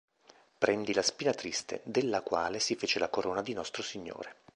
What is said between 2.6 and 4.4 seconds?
fece la corona di Nostro Signore.